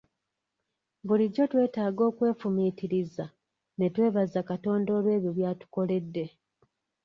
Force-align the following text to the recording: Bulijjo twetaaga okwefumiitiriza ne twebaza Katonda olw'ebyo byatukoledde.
Bulijjo 1.07 1.43
twetaaga 1.51 2.01
okwefumiitiriza 2.09 3.25
ne 3.77 3.87
twebaza 3.93 4.39
Katonda 4.49 4.89
olw'ebyo 4.97 5.31
byatukoledde. 5.37 6.25